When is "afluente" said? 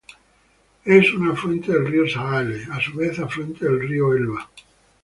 1.29-1.71, 3.19-3.65